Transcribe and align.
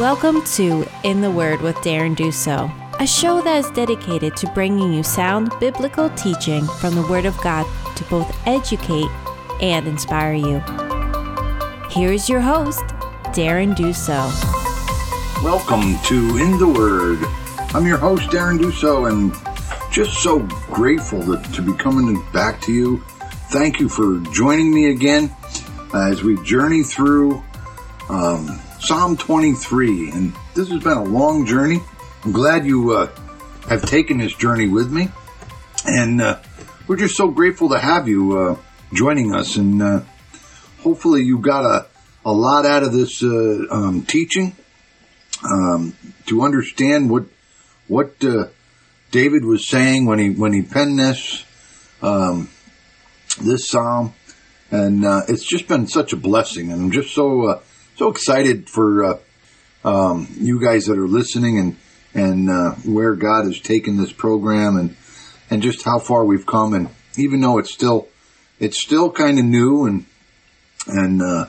Welcome 0.00 0.42
to 0.56 0.84
In 1.04 1.20
the 1.20 1.30
Word 1.30 1.60
with 1.60 1.76
Darren 1.76 2.16
Duso, 2.16 2.68
a 2.98 3.06
show 3.06 3.40
that 3.42 3.58
is 3.58 3.70
dedicated 3.70 4.36
to 4.38 4.50
bringing 4.50 4.92
you 4.92 5.04
sound 5.04 5.52
biblical 5.60 6.10
teaching 6.10 6.66
from 6.80 6.96
the 6.96 7.06
Word 7.06 7.26
of 7.26 7.40
God 7.42 7.64
to 7.94 8.04
both 8.06 8.36
educate 8.44 9.08
and 9.62 9.86
inspire 9.86 10.32
you. 10.32 10.58
Here 11.90 12.10
is 12.10 12.28
your 12.28 12.40
host, 12.40 12.84
Darren 13.36 13.76
Duso. 13.76 14.24
Welcome 15.44 15.96
to 16.06 16.38
In 16.38 16.58
the 16.58 16.66
Word. 16.66 17.20
I'm 17.72 17.86
your 17.86 17.98
host, 17.98 18.30
Darren 18.30 18.58
Duso, 18.58 19.08
and 19.08 19.32
just 19.92 20.20
so 20.24 20.40
grateful 20.72 21.22
to, 21.22 21.52
to 21.52 21.62
be 21.62 21.72
coming 21.74 22.20
back 22.32 22.60
to 22.62 22.72
you. 22.72 22.98
Thank 23.50 23.78
you 23.78 23.88
for 23.88 24.18
joining 24.32 24.74
me 24.74 24.90
again 24.90 25.30
as 25.94 26.24
we 26.24 26.42
journey 26.42 26.82
through 26.82 27.44
um, 28.08 28.60
Psalm 28.84 29.16
23. 29.16 30.10
And 30.10 30.34
this 30.54 30.68
has 30.68 30.82
been 30.82 30.98
a 30.98 31.04
long 31.04 31.46
journey. 31.46 31.80
I'm 32.22 32.32
glad 32.32 32.66
you 32.66 32.92
uh, 32.92 33.06
have 33.66 33.80
taken 33.82 34.18
this 34.18 34.34
journey 34.34 34.68
with 34.68 34.92
me. 34.92 35.08
And 35.86 36.20
uh, 36.20 36.40
we're 36.86 36.98
just 36.98 37.16
so 37.16 37.28
grateful 37.28 37.70
to 37.70 37.78
have 37.78 38.08
you 38.08 38.38
uh, 38.38 38.56
joining 38.92 39.34
us. 39.34 39.56
And 39.56 39.82
uh, 39.82 40.00
hopefully, 40.80 41.22
you 41.22 41.38
got 41.38 41.64
a, 41.64 41.86
a 42.26 42.32
lot 42.32 42.66
out 42.66 42.82
of 42.82 42.92
this 42.92 43.22
uh, 43.22 43.64
um, 43.70 44.02
teaching 44.02 44.54
um, 45.42 45.96
to 46.26 46.42
understand 46.42 47.08
what 47.08 47.24
what 47.88 48.22
uh, 48.22 48.48
David 49.10 49.46
was 49.46 49.66
saying 49.66 50.04
when 50.04 50.18
he 50.18 50.28
when 50.28 50.52
he 50.52 50.60
penned 50.60 50.98
this 50.98 51.42
um, 52.02 52.50
this 53.40 53.66
psalm, 53.66 54.12
and 54.70 55.06
uh, 55.06 55.22
it's 55.26 55.44
just 55.44 55.68
been 55.68 55.86
such 55.86 56.12
a 56.12 56.16
blessing. 56.16 56.70
And 56.70 56.82
I'm 56.82 56.90
just 56.90 57.14
so 57.14 57.62
so 57.96 58.08
excited 58.08 58.68
for 58.68 59.04
uh, 59.04 59.18
um, 59.84 60.28
you 60.36 60.60
guys 60.60 60.86
that 60.86 60.98
are 60.98 61.08
listening 61.08 61.58
and 61.58 61.76
and 62.14 62.48
uh, 62.48 62.72
where 62.84 63.14
God 63.14 63.44
has 63.44 63.60
taken 63.60 63.96
this 63.96 64.12
program 64.12 64.76
and 64.76 64.96
and 65.50 65.62
just 65.62 65.84
how 65.84 65.98
far 65.98 66.24
we've 66.24 66.46
come. 66.46 66.74
And 66.74 66.88
even 67.16 67.40
though 67.40 67.58
it's 67.58 67.72
still 67.72 68.08
it's 68.58 68.82
still 68.82 69.10
kind 69.10 69.38
of 69.38 69.44
new 69.44 69.86
and 69.86 70.06
and 70.86 71.22
uh, 71.22 71.46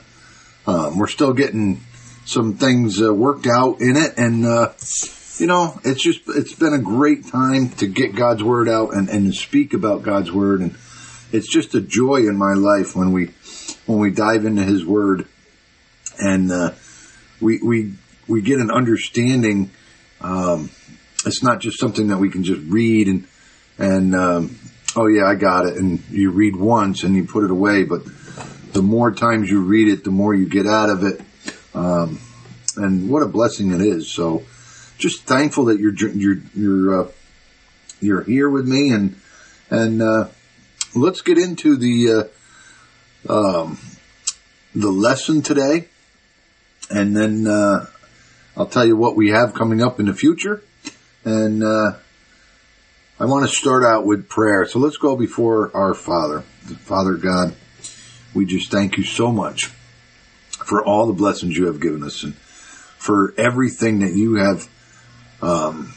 um, 0.67 0.97
we're 0.97 1.07
still 1.07 1.33
getting 1.33 1.81
some 2.25 2.55
things 2.55 3.01
uh, 3.01 3.13
worked 3.13 3.47
out 3.47 3.81
in 3.81 3.95
it. 3.95 4.17
And 4.17 4.45
uh, 4.45 4.73
you 5.37 5.47
know 5.47 5.79
it's 5.83 6.03
just 6.03 6.21
it's 6.27 6.53
been 6.53 6.73
a 6.73 6.79
great 6.79 7.27
time 7.27 7.69
to 7.69 7.87
get 7.87 8.15
god's 8.15 8.43
word 8.43 8.69
out 8.69 8.93
and, 8.93 9.09
and 9.09 9.31
to 9.31 9.33
speak 9.33 9.73
about 9.73 10.03
god's 10.03 10.31
word. 10.31 10.61
And 10.61 10.75
it's 11.31 11.51
just 11.51 11.73
a 11.75 11.81
joy 11.81 12.27
in 12.27 12.37
my 12.37 12.53
life 12.53 12.95
when 12.95 13.11
we 13.11 13.31
when 13.85 13.99
we 13.99 14.11
dive 14.11 14.45
into 14.45 14.63
his 14.63 14.85
word 14.85 15.27
and 16.19 16.51
uh, 16.51 16.71
we 17.41 17.59
we 17.61 17.93
we 18.27 18.41
get 18.41 18.59
an 18.59 18.71
understanding 18.71 19.69
um, 20.21 20.69
it's 21.25 21.43
not 21.43 21.59
just 21.59 21.79
something 21.79 22.07
that 22.07 22.17
we 22.17 22.29
can 22.29 22.43
just 22.43 22.61
read 22.67 23.07
and 23.07 23.27
and 23.77 24.15
um, 24.15 24.57
oh 24.95 25.07
yeah 25.07 25.25
i 25.25 25.35
got 25.35 25.65
it. 25.65 25.77
And 25.77 26.01
you 26.09 26.31
read 26.31 26.55
once 26.55 27.03
and 27.03 27.15
you 27.15 27.25
put 27.25 27.43
it 27.43 27.51
away. 27.51 27.83
But 27.83 28.03
the 28.73 28.81
more 28.81 29.11
times 29.11 29.49
you 29.49 29.61
read 29.61 29.87
it 29.87 30.03
the 30.03 30.11
more 30.11 30.33
you 30.33 30.47
get 30.47 30.67
out 30.67 30.89
of 30.89 31.03
it. 31.03 31.21
Um, 31.73 32.19
and 32.77 33.09
what 33.09 33.21
a 33.21 33.27
blessing 33.27 33.71
it 33.71 33.81
is. 33.81 34.11
So, 34.11 34.43
just 34.97 35.23
thankful 35.23 35.65
that 35.65 35.79
you're 35.79 35.93
you're 35.93 36.37
you're 36.53 37.01
uh, 37.01 37.11
you're 37.99 38.23
here 38.23 38.49
with 38.49 38.67
me, 38.67 38.91
and 38.91 39.19
and 39.69 40.01
uh, 40.01 40.27
let's 40.95 41.21
get 41.21 41.37
into 41.37 41.77
the 41.77 42.29
uh, 43.29 43.33
um, 43.33 43.79
the 44.73 44.89
lesson 44.89 45.41
today, 45.41 45.87
and 46.89 47.15
then 47.15 47.47
uh, 47.47 47.87
I'll 48.57 48.67
tell 48.67 48.85
you 48.85 48.95
what 48.95 49.15
we 49.15 49.29
have 49.29 49.53
coming 49.53 49.81
up 49.81 49.99
in 49.99 50.05
the 50.05 50.13
future, 50.13 50.61
and 51.23 51.63
uh, 51.63 51.93
I 53.19 53.25
want 53.25 53.47
to 53.49 53.55
start 53.55 53.83
out 53.83 54.05
with 54.05 54.29
prayer. 54.29 54.65
So 54.65 54.79
let's 54.79 54.97
go 54.97 55.15
before 55.15 55.75
our 55.75 55.93
Father, 55.93 56.41
Father 56.41 57.13
God. 57.15 57.55
We 58.33 58.45
just 58.45 58.69
thank 58.69 58.97
you 58.97 59.03
so 59.03 59.31
much 59.31 59.67
for 60.65 60.83
all 60.83 61.07
the 61.07 61.13
blessings 61.13 61.57
you 61.57 61.67
have 61.67 61.79
given 61.79 62.03
us 62.03 62.23
and 62.23 62.35
for 62.35 63.33
everything 63.37 63.99
that 63.99 64.13
you 64.13 64.35
have 64.35 64.69
um, 65.41 65.93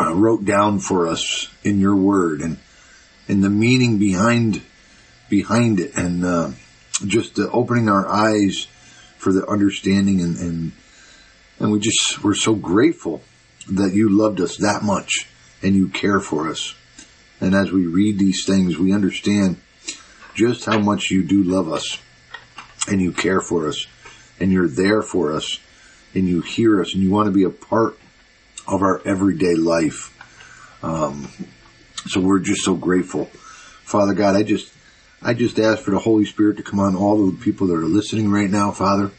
uh, 0.00 0.14
wrote 0.14 0.44
down 0.44 0.78
for 0.78 1.08
us 1.08 1.48
in 1.62 1.80
your 1.80 1.96
word 1.96 2.40
and 2.40 2.58
and 3.26 3.42
the 3.42 3.50
meaning 3.50 3.98
behind 3.98 4.62
behind 5.28 5.80
it 5.80 5.96
and 5.96 6.24
uh, 6.24 6.50
just 7.06 7.38
uh, 7.38 7.48
opening 7.52 7.88
our 7.88 8.06
eyes 8.06 8.68
for 9.24 9.32
the 9.32 9.46
understanding 9.46 10.20
and, 10.20 10.36
and 10.36 10.72
and 11.58 11.72
we 11.72 11.78
just 11.80 12.22
we're 12.22 12.34
so 12.34 12.54
grateful 12.54 13.22
that 13.70 13.94
you 13.94 14.10
loved 14.10 14.40
us 14.40 14.58
that 14.58 14.82
much 14.82 15.26
and 15.62 15.74
you 15.74 15.88
care 15.88 16.20
for 16.20 16.50
us 16.50 16.74
and 17.40 17.54
as 17.54 17.72
we 17.72 17.86
read 17.86 18.18
these 18.18 18.44
things 18.46 18.76
we 18.76 18.92
understand 18.92 19.56
just 20.34 20.66
how 20.66 20.78
much 20.78 21.10
you 21.10 21.22
do 21.22 21.42
love 21.42 21.72
us 21.72 21.98
and 22.88 23.00
you 23.00 23.12
care 23.12 23.40
for 23.40 23.66
us 23.66 23.86
and 24.40 24.52
you're 24.52 24.68
there 24.68 25.00
for 25.00 25.32
us 25.32 25.58
and 26.14 26.28
you 26.28 26.40
hear 26.40 26.80
us 26.80 26.92
and 26.92 27.02
you 27.02 27.10
want 27.10 27.26
to 27.26 27.32
be 27.32 27.44
a 27.44 27.50
part 27.50 27.96
of 28.66 28.82
our 28.82 29.00
everyday 29.06 29.54
life. 29.54 30.10
Um, 30.82 31.30
so 32.06 32.20
we're 32.20 32.40
just 32.40 32.62
so 32.62 32.74
grateful. 32.74 33.26
Father 33.84 34.14
God, 34.14 34.36
I 34.36 34.42
just, 34.42 34.72
I 35.24 35.32
just 35.32 35.58
ask 35.58 35.82
for 35.82 35.90
the 35.90 35.98
Holy 35.98 36.26
Spirit 36.26 36.58
to 36.58 36.62
come 36.62 36.78
on 36.78 36.94
all 36.94 37.30
the 37.30 37.36
people 37.42 37.68
that 37.68 37.74
are 37.74 37.86
listening 37.86 38.30
right 38.30 38.50
now, 38.50 38.72
Father. 38.72 39.10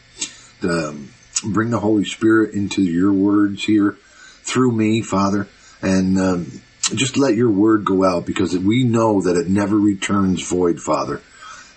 To 0.62 0.90
um, 0.90 1.10
bring 1.44 1.72
the 1.72 1.80
Holy 1.80 2.06
Spirit 2.06 2.54
into 2.54 2.84
your 2.84 3.12
words 3.12 3.64
here 3.64 3.98
through 4.44 4.72
me, 4.72 5.02
Father, 5.02 5.48
and 5.82 6.18
um, 6.20 6.62
just 6.94 7.18
let 7.18 7.36
your 7.36 7.50
word 7.50 7.86
go 7.86 8.06
out 8.06 8.26
because 8.26 8.58
we 8.58 8.84
know 8.84 9.22
that 9.22 9.36
it 9.36 9.48
never 9.48 9.76
returns 9.78 10.48
void, 10.48 10.80
Father, 10.80 11.22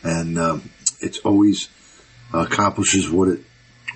and 0.03 0.39
um, 0.39 0.71
it's 1.01 1.19
always 1.21 1.69
accomplishes 2.33 3.11
what 3.11 3.29
it 3.29 3.41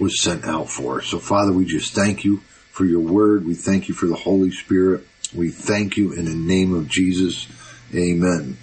was 0.01 0.23
sent 0.23 0.45
out 0.45 0.71
for. 0.71 1.03
So, 1.03 1.19
Father, 1.19 1.53
we 1.53 1.67
just 1.67 1.95
thank 1.95 2.25
you 2.25 2.39
for 2.71 2.87
your 2.87 3.01
word. 3.01 3.47
We 3.47 3.55
thank 3.55 3.89
you 3.89 3.95
for 3.95 4.07
the 4.07 4.17
Holy 4.17 4.51
Spirit. 4.51 5.07
We 5.35 5.51
thank 5.51 5.99
you 5.99 6.13
in 6.13 6.25
the 6.25 6.35
name 6.35 6.75
of 6.75 6.89
Jesus. 6.89 7.47
Amen. 7.95 8.57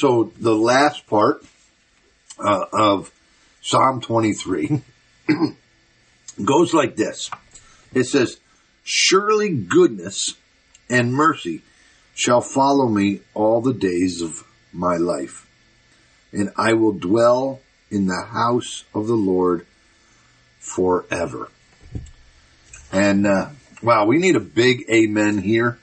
So, 0.00 0.32
the 0.40 0.56
last 0.56 1.06
part 1.06 1.44
uh, 2.42 2.64
of 2.72 3.12
Psalm 3.60 4.00
23 4.00 4.80
goes 6.42 6.72
like 6.72 6.96
this 6.96 7.30
It 7.92 8.04
says, 8.04 8.40
Surely 8.82 9.50
goodness 9.52 10.36
and 10.88 11.12
mercy 11.12 11.60
shall 12.14 12.40
follow 12.40 12.88
me 12.88 13.20
all 13.34 13.60
the 13.60 13.74
days 13.74 14.22
of 14.22 14.42
my 14.72 14.96
life, 14.96 15.46
and 16.32 16.50
I 16.56 16.72
will 16.72 16.92
dwell 16.92 17.60
in 17.90 18.06
the 18.06 18.24
house 18.26 18.84
of 18.94 19.06
the 19.06 19.12
Lord 19.12 19.66
forever. 20.58 21.50
And 22.90 23.26
uh, 23.26 23.50
wow, 23.82 24.06
we 24.06 24.16
need 24.16 24.36
a 24.36 24.40
big 24.40 24.86
amen 24.90 25.36
here. 25.36 25.78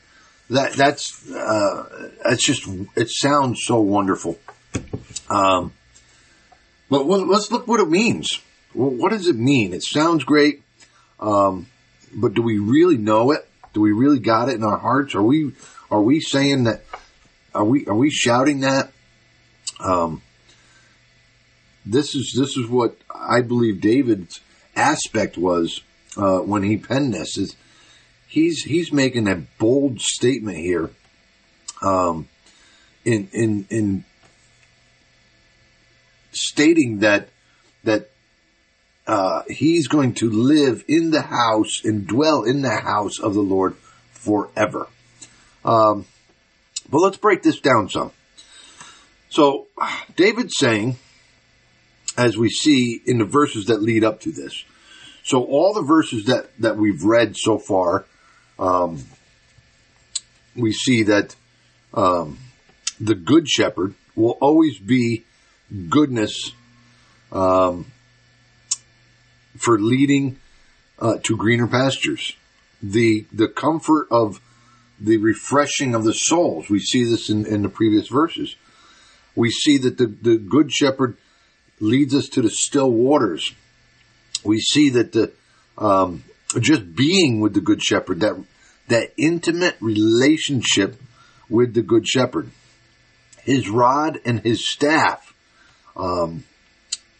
That 0.49 0.73
that's 0.73 1.29
uh, 1.29 2.11
it's 2.25 2.45
just 2.45 2.67
it 2.95 3.09
sounds 3.09 3.63
so 3.65 3.81
wonderful. 3.81 4.39
Um, 5.29 5.73
but 6.89 7.05
let's 7.05 7.51
look 7.51 7.67
what 7.67 7.81
it 7.81 7.89
means. 7.89 8.41
What 8.73 9.11
does 9.11 9.27
it 9.27 9.35
mean? 9.35 9.73
It 9.73 9.83
sounds 9.83 10.23
great, 10.23 10.61
um, 11.19 11.67
but 12.15 12.33
do 12.33 12.41
we 12.41 12.59
really 12.59 12.97
know 12.97 13.31
it? 13.31 13.47
Do 13.73 13.81
we 13.81 13.91
really 13.91 14.19
got 14.19 14.47
it 14.49 14.55
in 14.55 14.63
our 14.63 14.77
hearts? 14.77 15.15
Are 15.15 15.23
we 15.23 15.51
are 15.91 16.01
we 16.01 16.21
saying 16.21 16.63
that? 16.63 16.83
Are 17.53 17.65
we 17.65 17.85
are 17.87 17.95
we 17.95 18.09
shouting 18.09 18.61
that? 18.61 18.91
Um, 19.83 20.21
this 21.85 22.15
is 22.15 22.33
this 22.37 22.55
is 22.55 22.67
what 22.67 22.95
I 23.13 23.41
believe 23.41 23.81
David's 23.81 24.39
aspect 24.75 25.37
was 25.37 25.81
uh, 26.15 26.39
when 26.39 26.63
he 26.63 26.77
penned 26.77 27.13
this. 27.13 27.37
Is 27.37 27.55
he's 28.27 28.63
he's 28.63 28.91
making 28.91 29.27
a 29.27 29.35
bold 29.57 30.01
statement 30.01 30.57
here, 30.57 30.91
um, 31.81 32.27
in 33.03 33.29
in 33.31 33.65
in 33.69 34.05
stating 36.31 36.99
that 36.99 37.29
that 37.83 38.09
uh, 39.07 39.43
he's 39.47 39.87
going 39.87 40.13
to 40.13 40.29
live 40.29 40.83
in 40.87 41.11
the 41.11 41.21
house 41.21 41.83
and 41.83 42.07
dwell 42.07 42.43
in 42.43 42.61
the 42.61 42.75
house 42.75 43.19
of 43.19 43.33
the 43.33 43.41
Lord 43.41 43.75
forever. 44.11 44.87
Um, 45.63 46.05
but 46.89 46.99
let's 46.99 47.17
break 47.17 47.43
this 47.43 47.59
down 47.59 47.89
some. 47.89 48.11
So 49.29 49.67
David's 50.15 50.57
saying 50.57 50.97
as 52.17 52.37
we 52.37 52.49
see 52.49 53.01
in 53.05 53.19
the 53.19 53.25
verses 53.25 53.65
that 53.65 53.81
lead 53.81 54.03
up 54.03 54.21
to 54.21 54.31
this. 54.31 54.63
So 55.23 55.43
all 55.43 55.73
the 55.73 55.83
verses 55.83 56.25
that, 56.25 56.49
that 56.59 56.77
we've 56.77 57.03
read 57.03 57.35
so 57.37 57.59
far, 57.59 58.05
um, 58.59 59.03
we 60.55 60.71
see 60.71 61.03
that 61.03 61.35
um, 61.93 62.37
the 62.99 63.15
good 63.15 63.47
shepherd 63.47 63.93
will 64.15 64.37
always 64.41 64.79
be 64.79 65.23
goodness 65.89 66.51
um, 67.31 67.85
for 69.57 69.79
leading 69.79 70.39
uh, 70.99 71.17
to 71.23 71.37
greener 71.37 71.67
pastures. 71.67 72.35
The 72.81 73.25
the 73.31 73.47
comfort 73.47 74.07
of 74.11 74.39
the 74.99 75.17
refreshing 75.17 75.93
of 75.93 76.03
the 76.03 76.13
souls. 76.13 76.69
We 76.69 76.79
see 76.79 77.03
this 77.03 77.29
in, 77.29 77.45
in 77.45 77.61
the 77.61 77.69
previous 77.69 78.07
verses. 78.07 78.55
We 79.35 79.51
see 79.51 79.77
that 79.79 79.97
the, 79.97 80.07
the 80.07 80.37
good 80.37 80.71
shepherd 80.71 81.17
leads 81.79 82.15
us 82.15 82.27
to 82.29 82.41
the 82.41 82.49
still 82.49 82.91
waters. 82.91 83.53
We 84.43 84.59
see 84.59 84.89
that 84.91 85.11
the 85.11 85.31
um, 85.77 86.23
just 86.59 86.95
being 86.95 87.39
with 87.39 87.53
the 87.53 87.61
good 87.61 87.81
shepherd, 87.81 88.21
that 88.21 88.35
that 88.87 89.11
intimate 89.17 89.75
relationship 89.81 90.95
with 91.49 91.73
the 91.73 91.81
good 91.81 92.07
shepherd, 92.07 92.49
his 93.43 93.69
rod 93.69 94.19
and 94.25 94.39
his 94.41 94.67
staff. 94.67 95.33
Um, 95.95 96.43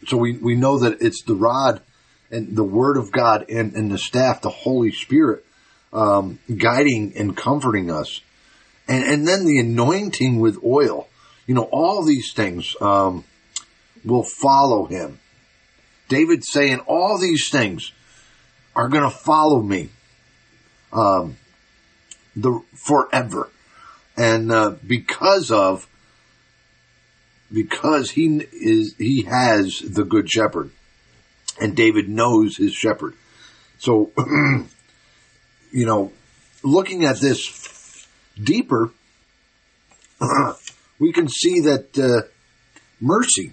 so 0.06 0.16
we, 0.16 0.38
we 0.38 0.54
know 0.54 0.78
that 0.78 1.02
it's 1.02 1.22
the 1.22 1.34
rod 1.34 1.82
and 2.30 2.56
the 2.56 2.64
word 2.64 2.96
of 2.96 3.12
God 3.12 3.50
and, 3.50 3.74
and 3.74 3.90
the 3.90 3.98
staff, 3.98 4.40
the 4.40 4.50
Holy 4.50 4.92
Spirit, 4.92 5.44
um, 5.92 6.38
guiding 6.56 7.14
and 7.16 7.36
comforting 7.36 7.90
us. 7.90 8.20
And, 8.86 9.04
and 9.04 9.28
then 9.28 9.44
the 9.44 9.58
anointing 9.58 10.40
with 10.40 10.62
oil. 10.64 11.08
You 11.46 11.54
know, 11.54 11.68
all 11.72 12.04
these 12.04 12.32
things, 12.34 12.74
um, 12.80 13.24
will 14.04 14.24
follow 14.24 14.86
him. 14.86 15.18
David 16.08 16.44
saying 16.44 16.80
all 16.86 17.18
these 17.18 17.48
things 17.50 17.92
are 18.78 18.88
going 18.88 19.02
to 19.02 19.10
follow 19.10 19.60
me, 19.60 19.90
um, 20.92 21.36
the 22.36 22.62
forever. 22.74 23.50
And, 24.16 24.50
uh, 24.50 24.76
because 24.86 25.50
of, 25.50 25.88
because 27.52 28.12
he 28.12 28.46
is, 28.52 28.94
he 28.98 29.22
has 29.22 29.80
the 29.80 30.04
good 30.04 30.30
shepherd 30.30 30.70
and 31.60 31.74
David 31.74 32.08
knows 32.08 32.56
his 32.56 32.72
shepherd. 32.72 33.14
So, 33.78 34.12
you 35.72 35.86
know, 35.86 36.12
looking 36.62 37.04
at 37.04 37.20
this 37.20 38.06
deeper, 38.42 38.90
we 40.98 41.12
can 41.12 41.28
see 41.28 41.60
that 41.60 41.98
uh, 41.98 42.28
mercy. 43.00 43.52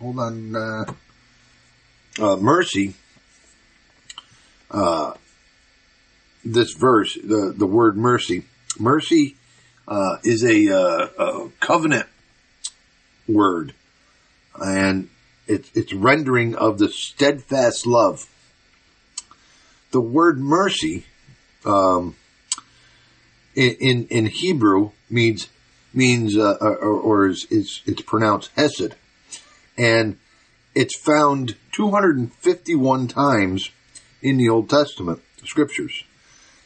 Hold 0.00 0.18
on, 0.18 0.56
uh, 0.56 0.84
uh, 2.20 2.36
mercy. 2.36 2.94
Uh, 4.72 5.14
this 6.44 6.72
verse, 6.72 7.14
the 7.14 7.54
the 7.56 7.66
word 7.66 7.96
mercy, 7.96 8.44
mercy 8.78 9.36
uh, 9.86 10.16
is 10.24 10.42
a, 10.42 10.74
uh, 10.74 11.08
a 11.18 11.48
covenant 11.60 12.06
word, 13.28 13.74
and 14.54 15.08
it's 15.46 15.70
it's 15.74 15.92
rendering 15.92 16.54
of 16.54 16.78
the 16.78 16.88
steadfast 16.88 17.86
love. 17.86 18.28
The 19.90 20.00
word 20.00 20.40
mercy 20.40 21.04
um, 21.66 22.16
in, 23.54 23.76
in, 23.78 24.06
in 24.08 24.26
Hebrew 24.26 24.92
means 25.10 25.48
means 25.92 26.36
uh, 26.36 26.56
or, 26.60 26.78
or 26.78 27.26
is, 27.28 27.46
is 27.50 27.82
it's 27.86 28.02
pronounced 28.02 28.50
hesed, 28.56 28.94
and 29.76 30.18
it's 30.74 30.98
found 30.98 31.56
251 31.72 33.08
times 33.08 33.68
in 34.22 34.36
the 34.36 34.48
Old 34.48 34.70
Testament 34.70 35.20
the 35.40 35.46
scriptures, 35.46 36.04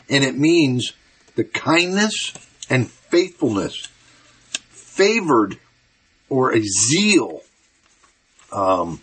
and 0.08 0.22
it 0.22 0.36
means 0.36 0.92
the 1.34 1.44
kindness 1.44 2.34
and 2.68 2.88
faithfulness, 2.88 3.88
favored, 4.68 5.58
or 6.28 6.52
a 6.54 6.62
zeal. 6.62 7.42
Um, 8.52 9.00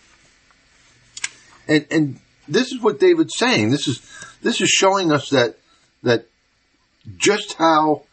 and 1.68 1.86
and 1.92 2.20
this 2.48 2.72
is 2.72 2.82
what 2.82 3.00
David's 3.00 3.38
saying. 3.38 3.72
This 3.72 3.88
is 3.88 4.02
this 4.42 4.62
is 4.62 4.70
showing 4.70 5.12
us 5.12 5.30
that 5.30 5.58
that 6.04 6.26
just 7.18 7.54
how 7.54 8.04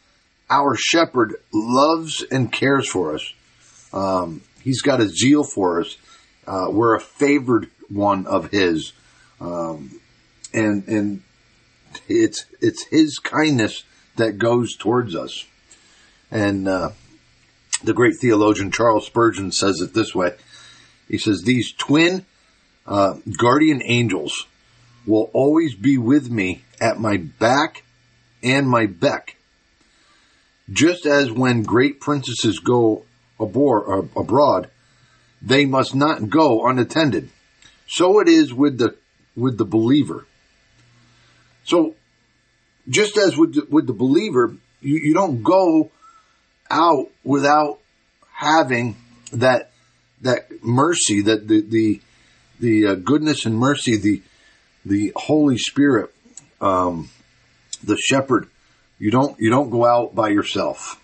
our 0.48 0.74
shepherd 0.76 1.36
loves 1.52 2.24
and 2.30 2.52
cares 2.52 2.88
for 2.88 3.14
us. 3.14 3.32
Um, 3.92 4.42
he's 4.62 4.82
got 4.82 5.00
a 5.00 5.08
zeal 5.08 5.44
for 5.44 5.80
us. 5.80 5.96
Uh, 6.46 6.66
we're 6.70 6.94
a 6.94 7.00
favored 7.00 7.70
one 7.88 8.26
of 8.26 8.50
his, 8.50 8.92
um, 9.40 9.99
and 10.52 10.86
and 10.88 11.22
it's 12.08 12.46
it's 12.60 12.84
his 12.86 13.18
kindness 13.18 13.84
that 14.16 14.38
goes 14.38 14.76
towards 14.76 15.14
us. 15.14 15.46
And 16.30 16.68
uh, 16.68 16.90
the 17.82 17.94
great 17.94 18.16
theologian 18.20 18.70
Charles 18.70 19.06
Spurgeon 19.06 19.52
says 19.52 19.80
it 19.80 19.94
this 19.94 20.14
way. 20.14 20.34
He 21.08 21.18
says, 21.18 21.42
"These 21.42 21.72
twin 21.72 22.24
uh, 22.86 23.14
guardian 23.36 23.82
angels 23.84 24.46
will 25.06 25.30
always 25.32 25.74
be 25.74 25.98
with 25.98 26.30
me 26.30 26.62
at 26.80 27.00
my 27.00 27.16
back 27.16 27.82
and 28.42 28.68
my 28.68 28.86
beck. 28.86 29.36
Just 30.72 31.04
as 31.06 31.32
when 31.32 31.62
great 31.62 32.00
princesses 32.00 32.58
go 32.60 33.04
abor- 33.38 34.08
abroad, 34.16 34.70
they 35.42 35.64
must 35.64 35.94
not 35.94 36.30
go 36.30 36.66
unattended. 36.66 37.30
So 37.88 38.20
it 38.20 38.28
is 38.28 38.54
with 38.54 38.78
the 38.78 38.96
with 39.34 39.58
the 39.58 39.64
believer. 39.64 40.26
So, 41.64 41.94
just 42.88 43.16
as 43.16 43.36
with 43.36 43.54
the, 43.54 43.66
with 43.70 43.86
the 43.86 43.92
believer, 43.92 44.54
you, 44.80 44.96
you 44.96 45.14
don't 45.14 45.42
go 45.42 45.90
out 46.70 47.08
without 47.24 47.78
having 48.32 48.96
that 49.32 49.70
that 50.22 50.62
mercy, 50.62 51.22
that 51.22 51.48
the 51.48 51.60
the 51.60 52.00
the 52.58 52.86
uh, 52.86 52.94
goodness 52.94 53.46
and 53.46 53.56
mercy, 53.56 53.96
the 53.96 54.22
the 54.84 55.12
Holy 55.16 55.58
Spirit, 55.58 56.12
um, 56.60 57.10
the 57.82 57.96
shepherd. 57.96 58.48
You 58.98 59.10
don't 59.10 59.38
you 59.40 59.50
don't 59.50 59.70
go 59.70 59.84
out 59.84 60.14
by 60.14 60.28
yourself. 60.28 61.00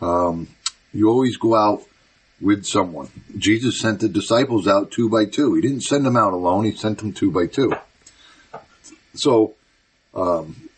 Um, 0.00 0.48
you 0.92 1.08
always 1.08 1.36
go 1.36 1.54
out 1.54 1.82
with 2.40 2.64
someone. 2.66 3.08
Jesus 3.36 3.80
sent 3.80 4.00
the 4.00 4.08
disciples 4.08 4.68
out 4.68 4.90
two 4.90 5.08
by 5.08 5.24
two. 5.24 5.54
He 5.54 5.62
didn't 5.62 5.82
send 5.82 6.04
them 6.04 6.16
out 6.16 6.32
alone. 6.32 6.64
He 6.64 6.72
sent 6.72 6.98
them 6.98 7.12
two 7.12 7.30
by 7.30 7.46
two. 7.46 7.72
So 9.14 9.54
um, 10.14 10.68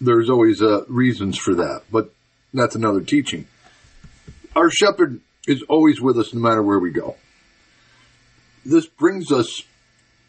there's 0.00 0.30
always 0.30 0.62
uh, 0.62 0.84
reasons 0.88 1.36
for 1.36 1.54
that, 1.56 1.82
but 1.90 2.12
that's 2.54 2.74
another 2.74 3.00
teaching. 3.00 3.46
Our 4.56 4.70
shepherd 4.70 5.20
is 5.46 5.62
always 5.62 6.00
with 6.00 6.18
us 6.18 6.32
no 6.32 6.40
matter 6.40 6.62
where 6.62 6.78
we 6.78 6.90
go. 6.90 7.16
This 8.64 8.86
brings 8.86 9.32
us 9.32 9.62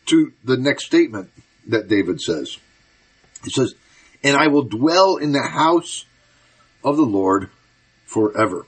to 0.08 0.34
the 0.44 0.58
next 0.58 0.86
statement 0.86 1.30
that 1.68 1.88
David 1.88 2.22
says. 2.22 2.58
He 3.44 3.52
says, 3.52 3.74
and 4.24 4.36
I 4.36 4.48
will 4.48 4.64
dwell 4.64 5.18
in 5.18 5.32
the 5.32 5.44
house 5.44 6.06
of 6.84 6.98
the 6.98 7.06
Lord 7.06 7.50
forever. 8.06 8.66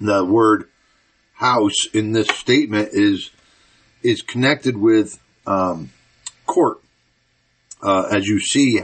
The 0.00 0.24
word 0.24 0.68
house 1.34 1.86
in 1.92 2.12
this 2.12 2.28
statement 2.28 2.90
is 2.92 3.30
is 4.02 4.22
connected 4.22 4.76
with 4.76 5.18
um, 5.46 5.90
court. 6.46 6.80
Uh, 7.82 8.08
as 8.10 8.26
you 8.26 8.40
see, 8.40 8.80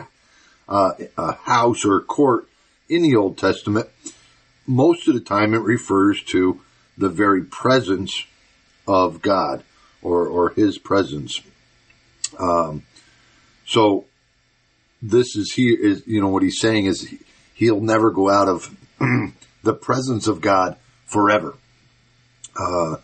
uh, 0.68 0.92
a 1.18 1.32
house 1.32 1.84
or 1.84 1.96
a 1.96 2.02
court 2.02 2.48
in 2.88 3.02
the 3.02 3.16
Old 3.16 3.38
Testament, 3.38 3.88
most 4.66 5.08
of 5.08 5.14
the 5.14 5.20
time 5.20 5.54
it 5.54 5.58
refers 5.58 6.22
to 6.24 6.60
the 6.96 7.08
very 7.08 7.42
presence 7.42 8.24
of 8.86 9.20
God 9.20 9.64
or 10.02 10.26
or 10.26 10.50
His 10.50 10.78
presence. 10.78 11.40
Um, 12.38 12.84
so 13.66 14.04
this 15.02 15.36
is 15.36 15.52
he 15.52 15.68
is 15.70 16.02
you 16.06 16.20
know 16.20 16.28
what 16.28 16.42
he's 16.42 16.58
saying 16.58 16.86
is 16.86 17.12
he'll 17.54 17.80
never 17.80 18.10
go 18.10 18.30
out 18.30 18.48
of 18.48 18.74
the 19.62 19.74
presence 19.74 20.26
of 20.26 20.40
God 20.40 20.76
forever. 21.06 21.54
Uh, 22.58 22.96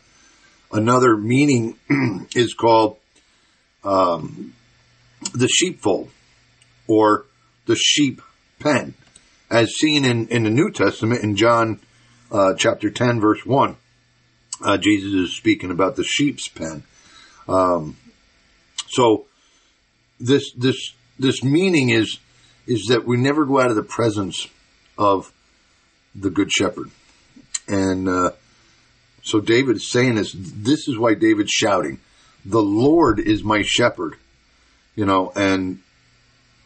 another 0.73 1.17
meaning 1.17 1.77
is 2.35 2.55
called 2.55 2.97
um, 3.85 4.55
the 5.33 5.49
sheepfold 5.49 6.11
or 6.87 7.27
the 7.67 7.77
sheep 7.77 8.21
pen, 8.59 8.95
as 9.51 9.75
seen 9.77 10.05
in, 10.05 10.29
in 10.29 10.45
the 10.45 10.51
New 10.51 10.71
Testament 10.71 11.23
in 11.23 11.37
John 11.37 11.81
uh, 12.31 12.55
chapter 12.57 12.91
10, 12.91 13.21
verse 13.21 13.45
1. 13.45 13.77
Uh, 14.63 14.77
Jesus 14.77 15.13
is 15.13 15.37
speaking 15.37 15.71
about 15.71 15.97
the 15.97 16.05
sheep's 16.05 16.49
pen. 16.49 16.83
Um, 17.49 17.97
so 18.89 19.27
this 20.19 20.53
this 20.53 20.93
this 21.19 21.43
meaning 21.43 21.89
is 21.89 22.19
is 22.67 22.87
that 22.91 23.07
we 23.07 23.17
never 23.17 23.47
go 23.47 23.59
out 23.59 23.71
of 23.71 23.77
the 23.77 23.83
presence 23.83 24.47
of 24.99 25.33
the 26.15 26.31
good 26.31 26.53
shepherd. 26.53 26.91
And 27.67 28.09
uh, 28.09 28.33
so 29.23 29.41
David 29.41 29.77
is 29.77 29.89
saying 29.89 30.17
this. 30.17 30.35
This 30.37 30.89
is 30.89 30.99
why 30.99 31.15
David's 31.15 31.53
shouting, 31.53 32.01
"The 32.45 32.63
Lord 32.63 33.19
is 33.19 33.43
my 33.43 33.63
shepherd." 33.63 34.17
You 35.01 35.07
know, 35.07 35.33
and 35.35 35.79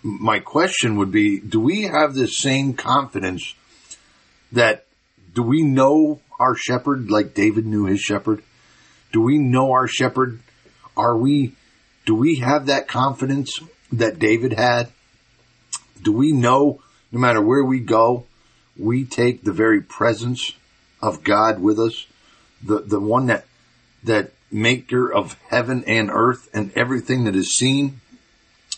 my 0.03 0.41
question 0.41 0.97
would 0.97 1.13
be: 1.13 1.39
Do 1.39 1.61
we 1.61 1.83
have 1.83 2.15
this 2.15 2.37
same 2.37 2.75
confidence 2.75 3.55
that 4.51 4.87
do 5.33 5.45
we 5.45 5.63
know 5.63 6.19
our 6.41 6.57
shepherd 6.57 7.13
like 7.13 7.35
David 7.35 7.65
knew 7.65 7.85
his 7.85 8.01
shepherd? 8.01 8.43
Do 9.13 9.21
we 9.21 9.39
know 9.39 9.71
our 9.71 9.87
shepherd? 9.87 10.41
Are 10.97 11.17
we? 11.17 11.55
Do 12.07 12.17
we 12.17 12.41
have 12.41 12.67
that 12.67 12.89
confidence 12.89 13.61
that 13.93 14.19
David 14.19 14.55
had? 14.55 14.89
Do 16.03 16.11
we 16.11 16.33
know 16.33 16.81
no 17.13 17.21
matter 17.21 17.41
where 17.41 17.65
we 17.65 17.79
go, 17.79 18.25
we 18.77 19.05
take 19.05 19.45
the 19.45 19.53
very 19.53 19.81
presence 19.81 20.55
of 21.01 21.23
God 21.23 21.61
with 21.61 21.79
us, 21.79 22.09
the, 22.61 22.81
the 22.81 22.99
one 22.99 23.27
that, 23.27 23.45
that 24.03 24.33
maker 24.51 25.09
of 25.09 25.39
heaven 25.51 25.85
and 25.87 26.11
earth 26.13 26.49
and 26.53 26.73
everything 26.75 27.23
that 27.27 27.37
is 27.37 27.57
seen. 27.57 28.01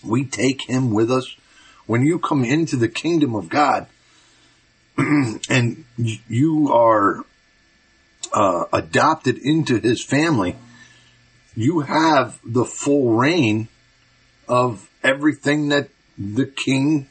We 0.05 0.25
take 0.25 0.69
him 0.69 0.93
with 0.93 1.11
us. 1.11 1.37
When 1.87 2.03
you 2.03 2.19
come 2.19 2.45
into 2.45 2.77
the 2.77 2.89
kingdom 2.89 3.35
of 3.35 3.49
God 3.49 3.87
and 4.99 5.85
you 5.97 6.73
are 6.73 7.25
uh, 8.33 8.65
adopted 8.73 9.39
into 9.39 9.79
his 9.79 10.05
family, 10.05 10.57
you 11.55 11.81
have 11.81 12.39
the 12.45 12.65
full 12.65 13.15
reign 13.15 13.69
of 14.49 14.91
everything 15.03 15.69
that 15.69 15.89
the 16.19 16.47
king 16.47 17.09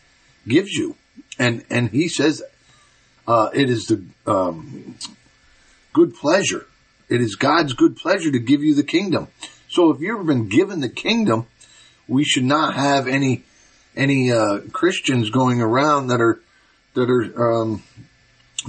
gives 0.47 0.71
you. 0.71 0.95
And, 1.39 1.65
and 1.69 1.89
he 1.89 2.07
says, 2.07 2.43
uh, 3.27 3.49
it 3.53 3.69
is 3.69 3.85
the, 3.85 4.03
um, 4.29 4.95
good 5.93 6.15
pleasure. 6.15 6.67
It 7.09 7.21
is 7.21 7.35
God's 7.35 7.73
good 7.73 7.97
pleasure 7.97 8.31
to 8.31 8.39
give 8.39 8.63
you 8.63 8.75
the 8.75 8.83
kingdom. 8.83 9.27
So 9.69 9.91
if 9.91 9.99
you've 9.99 10.25
been 10.25 10.47
given 10.47 10.79
the 10.79 10.89
kingdom, 10.89 11.47
we 12.07 12.23
should 12.23 12.43
not 12.43 12.75
have 12.75 13.07
any, 13.07 13.43
any, 13.95 14.31
uh, 14.31 14.59
Christians 14.71 15.29
going 15.29 15.61
around 15.61 16.07
that 16.07 16.21
are, 16.21 16.39
that 16.93 17.09
are, 17.09 17.61
um, 17.61 17.83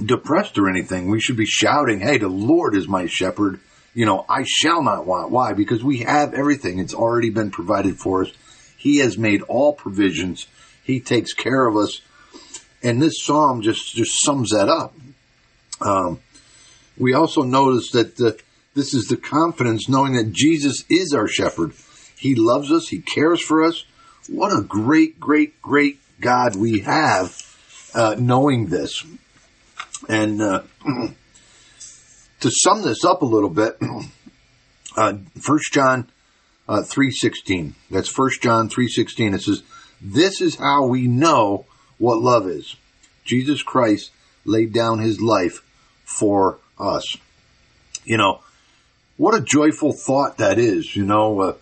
depressed 0.03 0.57
or 0.57 0.69
anything. 0.69 1.09
We 1.09 1.19
should 1.19 1.37
be 1.37 1.45
shouting, 1.45 1.99
Hey, 1.99 2.17
the 2.17 2.27
Lord 2.27 2.75
is 2.75 2.87
my 2.87 3.07
shepherd. 3.07 3.59
You 3.93 4.05
know, 4.05 4.25
I 4.29 4.43
shall 4.45 4.83
not 4.83 5.07
want. 5.07 5.31
Why? 5.31 5.53
Because 5.53 5.83
we 5.83 5.99
have 5.99 6.33
everything. 6.33 6.79
It's 6.79 6.93
already 6.93 7.31
been 7.31 7.49
provided 7.49 7.97
for 7.97 8.25
us. 8.25 8.31
He 8.77 8.97
has 8.97 9.17
made 9.17 9.41
all 9.43 9.73
provisions. 9.73 10.47
He 10.83 10.99
takes 10.99 11.33
care 11.33 11.65
of 11.67 11.75
us. 11.75 12.01
And 12.83 13.01
this 13.01 13.23
psalm 13.23 13.63
just, 13.63 13.95
just 13.95 14.21
sums 14.21 14.51
that 14.51 14.69
up. 14.69 14.93
Um, 15.81 16.19
we 16.97 17.13
also 17.13 17.41
notice 17.41 17.91
that 17.91 18.17
the, 18.17 18.39
this 18.75 18.93
is 18.93 19.07
the 19.07 19.17
confidence 19.17 19.89
knowing 19.89 20.13
that 20.13 20.31
Jesus 20.31 20.83
is 20.89 21.13
our 21.13 21.27
shepherd. 21.27 21.73
He 22.17 22.35
loves 22.35 22.71
us. 22.71 22.87
He 22.87 22.99
cares 22.99 23.41
for 23.41 23.63
us. 23.63 23.85
What 24.27 24.51
a 24.51 24.61
great, 24.61 25.19
great, 25.19 25.61
great 25.61 25.99
God 26.19 26.55
we 26.55 26.79
have, 26.79 27.35
uh, 27.93 28.15
knowing 28.17 28.67
this. 28.67 29.05
And, 30.09 30.41
uh, 30.41 30.63
to 32.39 32.51
sum 32.51 32.81
this 32.81 33.03
up 33.05 33.21
a 33.21 33.25
little 33.25 33.49
bit, 33.49 33.77
uh, 34.97 35.13
First 35.39 35.73
John 35.73 36.09
uh, 36.67 36.83
three 36.83 37.11
sixteen. 37.11 37.75
That's 37.89 38.09
First 38.09 38.41
John 38.41 38.69
three 38.69 38.87
sixteen. 38.87 39.33
It 39.33 39.41
says, 39.41 39.63
"This 40.01 40.41
is 40.41 40.55
how 40.55 40.87
we 40.87 41.07
know 41.07 41.65
what 41.97 42.19
love 42.19 42.47
is. 42.47 42.75
Jesus 43.25 43.63
Christ 43.63 44.11
laid 44.45 44.73
down 44.73 44.99
His 44.99 45.21
life 45.21 45.63
for 46.03 46.59
us." 46.79 47.03
You 48.03 48.17
know, 48.17 48.41
what 49.17 49.35
a 49.35 49.41
joyful 49.41 49.93
thought 49.93 50.37
that 50.37 50.59
is. 50.59 50.95
You 50.95 51.05
know, 51.05 51.39
uh, 51.41 51.53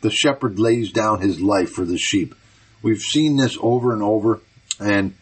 the 0.00 0.10
shepherd 0.10 0.58
lays 0.58 0.92
down 0.92 1.20
his 1.20 1.40
life 1.40 1.70
for 1.70 1.84
the 1.84 1.98
sheep. 1.98 2.34
We've 2.82 3.00
seen 3.00 3.36
this 3.36 3.58
over 3.60 3.92
and 3.92 4.02
over, 4.02 4.40
and 4.78 5.14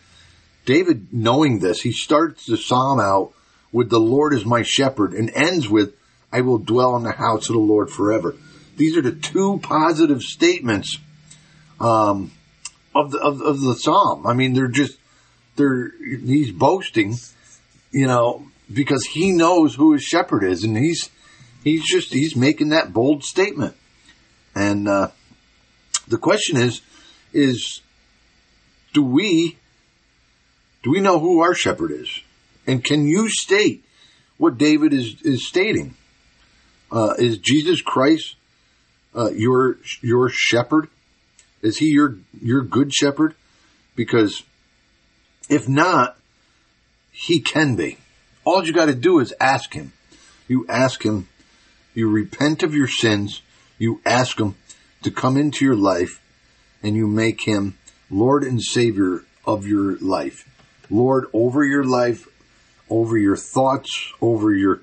David, 0.64 1.08
knowing 1.12 1.60
this, 1.60 1.80
he 1.80 1.92
starts 1.92 2.46
the 2.46 2.58
psalm 2.58 3.00
out 3.00 3.32
with 3.72 3.90
the 3.90 4.00
Lord 4.00 4.34
is 4.34 4.44
my 4.44 4.62
shepherd 4.62 5.12
and 5.12 5.30
ends 5.30 5.68
with, 5.68 5.94
I 6.32 6.42
will 6.42 6.58
dwell 6.58 6.96
in 6.96 7.02
the 7.02 7.12
house 7.12 7.48
of 7.48 7.54
the 7.54 7.60
Lord 7.60 7.90
forever. 7.90 8.36
These 8.76 8.96
are 8.96 9.02
the 9.02 9.12
two 9.12 9.60
positive 9.62 10.22
statements, 10.22 10.98
um, 11.80 12.32
of 12.94 13.12
the, 13.12 13.18
of, 13.18 13.40
of 13.40 13.60
the 13.60 13.74
psalm. 13.74 14.26
I 14.26 14.34
mean, 14.34 14.52
they're 14.52 14.68
just, 14.68 14.98
they're, 15.56 15.90
he's 16.00 16.52
boasting, 16.52 17.16
you 17.90 18.06
know, 18.06 18.46
because 18.72 19.04
he 19.04 19.32
knows 19.32 19.74
who 19.74 19.94
his 19.94 20.02
shepherd 20.02 20.44
is 20.44 20.64
and 20.64 20.76
he's, 20.76 21.10
he's 21.64 21.84
just, 21.84 22.12
he's 22.12 22.36
making 22.36 22.70
that 22.70 22.92
bold 22.92 23.24
statement. 23.24 23.74
And, 24.54 24.88
uh, 24.88 25.08
the 26.08 26.18
question 26.18 26.56
is, 26.56 26.80
is, 27.32 27.80
do 28.94 29.02
we, 29.02 29.58
do 30.82 30.90
we 30.90 31.00
know 31.00 31.18
who 31.18 31.40
our 31.40 31.54
shepherd 31.54 31.90
is? 31.90 32.22
And 32.66 32.82
can 32.82 33.06
you 33.06 33.28
state 33.28 33.84
what 34.38 34.58
David 34.58 34.92
is, 34.92 35.20
is 35.22 35.46
stating? 35.46 35.94
Uh, 36.90 37.14
is 37.18 37.38
Jesus 37.38 37.82
Christ 37.82 38.36
uh, 39.14 39.30
your 39.30 39.78
your 40.00 40.28
shepherd? 40.30 40.88
Is 41.60 41.78
he 41.78 41.86
your 41.86 42.16
your 42.40 42.62
good 42.62 42.94
shepherd? 42.94 43.34
Because 43.94 44.42
if 45.48 45.68
not, 45.68 46.16
he 47.10 47.40
can 47.40 47.76
be. 47.76 47.98
All 48.44 48.64
you 48.64 48.72
got 48.72 48.86
to 48.86 48.94
do 48.94 49.18
is 49.18 49.34
ask 49.40 49.74
him. 49.74 49.92
You 50.46 50.64
ask 50.68 51.02
him. 51.02 51.28
You 51.94 52.08
repent 52.08 52.62
of 52.62 52.74
your 52.74 52.88
sins. 52.88 53.42
You 53.78 54.00
ask 54.04 54.38
him 54.38 54.56
to 55.02 55.10
come 55.10 55.36
into 55.36 55.64
your 55.64 55.76
life, 55.76 56.20
and 56.82 56.96
you 56.96 57.06
make 57.06 57.42
him 57.46 57.78
Lord 58.10 58.42
and 58.42 58.62
Savior 58.62 59.24
of 59.44 59.66
your 59.66 59.96
life. 59.98 60.48
Lord 60.90 61.26
over 61.32 61.64
your 61.64 61.84
life, 61.84 62.26
over 62.90 63.16
your 63.16 63.36
thoughts, 63.36 64.12
over 64.20 64.52
your 64.52 64.80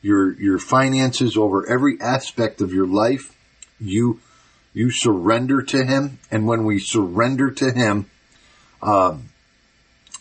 your 0.00 0.32
your 0.40 0.58
finances, 0.58 1.36
over 1.36 1.68
every 1.68 2.00
aspect 2.00 2.60
of 2.60 2.72
your 2.72 2.86
life. 2.86 3.36
You 3.80 4.20
you 4.74 4.90
surrender 4.90 5.62
to 5.62 5.84
Him, 5.84 6.18
and 6.30 6.46
when 6.46 6.64
we 6.64 6.78
surrender 6.78 7.50
to 7.50 7.70
Him, 7.72 8.10
um, 8.80 9.28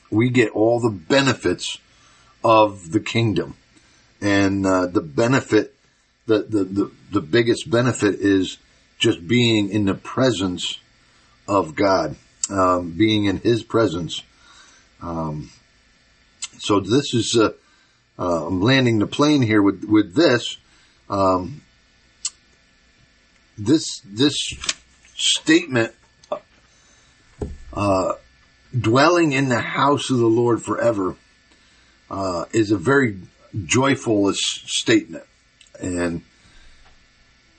we 0.10 0.30
get 0.30 0.51
all 0.51 0.80
the 0.80 0.90
benefits 0.90 1.78
of 2.44 2.92
the 2.92 3.00
kingdom, 3.00 3.56
and 4.20 4.66
uh, 4.66 4.88
the 4.88 5.01
benefit, 5.01 5.74
the, 6.31 6.43
the 6.43 6.63
the 6.63 6.91
the 7.11 7.21
biggest 7.21 7.69
benefit 7.69 8.15
is 8.15 8.57
just 8.97 9.27
being 9.27 9.69
in 9.69 9.85
the 9.85 9.95
presence 9.95 10.79
of 11.47 11.75
God, 11.75 12.15
um, 12.50 12.91
being 12.91 13.25
in 13.25 13.38
His 13.38 13.63
presence. 13.63 14.21
Um, 15.01 15.50
so 16.59 16.79
this 16.79 17.13
is, 17.13 17.35
uh, 17.35 17.53
uh, 18.19 18.47
I'm 18.47 18.61
landing 18.61 19.00
the 19.00 19.07
plane 19.07 19.41
here 19.41 19.61
with, 19.61 19.83
with 19.83 20.15
this. 20.15 20.57
Um, 21.09 21.63
this, 23.57 23.83
this 24.05 24.35
statement, 25.15 25.93
uh, 27.73 28.13
dwelling 28.79 29.31
in 29.31 29.50
the 29.50 29.59
house 29.59 30.11
of 30.11 30.19
the 30.19 30.27
Lord 30.27 30.61
forever, 30.61 31.15
uh, 32.11 32.45
is 32.53 32.71
a 32.71 32.77
very 32.77 33.17
joyful 33.65 34.31
statement. 34.35 35.23
And 35.81 36.21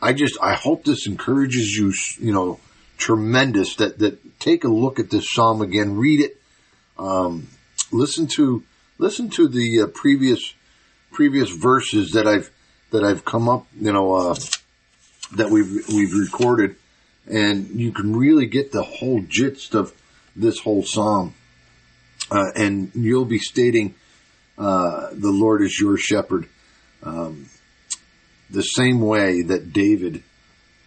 I 0.01 0.13
just, 0.13 0.39
I 0.41 0.55
hope 0.55 0.85
this 0.85 1.07
encourages 1.07 1.77
you, 1.77 1.93
you 2.19 2.33
know, 2.33 2.61
tremendous 2.97 3.77
that, 3.77 3.99
that 3.99 4.41
take 4.41 4.65
a 4.65 4.69
look 4.69 4.99
at 4.99 5.11
this 5.11 5.31
Psalm 5.31 5.61
again, 5.61 5.97
read 5.97 6.21
it, 6.21 6.41
um, 6.99 7.49
listen 7.91 8.27
to 8.27 8.63
listen 8.99 9.29
to 9.31 9.49
the 9.49 9.83
uh, 9.83 9.87
previous 9.89 10.55
previous 11.11 11.51
verses 11.51 12.13
that 12.13 12.27
I've 12.27 12.51
that 12.91 13.05
I've 13.05 13.25
come 13.25 13.49
up, 13.49 13.67
you 13.79 13.93
know, 13.93 14.15
uh, 14.15 14.35
that 15.37 15.51
we've 15.51 15.89
we've 15.89 16.15
recorded, 16.15 16.77
and 17.27 17.69
you 17.69 17.93
can 17.93 18.15
really 18.15 18.47
get 18.47 18.73
the 18.73 18.83
whole 18.83 19.21
gist 19.29 19.75
of 19.75 19.93
this 20.37 20.61
whole 20.61 20.83
psalm, 20.83 21.35
uh, 22.31 22.51
and 22.55 22.93
you'll 22.95 23.25
be 23.25 23.39
stating, 23.39 23.95
uh, 24.59 25.09
"The 25.13 25.31
Lord 25.31 25.63
is 25.63 25.79
your 25.81 25.97
shepherd," 25.97 26.49
um, 27.03 27.47
the 28.53 28.63
same 28.63 29.01
way 29.01 29.43
that 29.43 29.73
David 29.73 30.23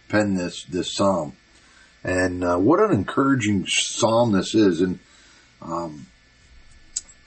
penned 0.08 0.38
this 0.38 0.64
this 0.64 0.94
psalm, 0.94 1.34
and 2.04 2.44
uh, 2.44 2.56
what 2.56 2.80
an 2.80 2.92
encouraging 2.92 3.66
psalm 3.66 4.32
this 4.32 4.54
is, 4.54 4.80
and 4.80 4.98
um, 5.60 6.06